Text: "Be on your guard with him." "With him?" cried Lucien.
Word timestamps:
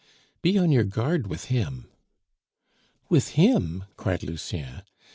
"Be 0.41 0.57
on 0.57 0.71
your 0.71 0.83
guard 0.83 1.27
with 1.27 1.45
him." 1.45 1.85
"With 3.07 3.33
him?" 3.37 3.83
cried 3.97 4.23
Lucien. 4.23 4.81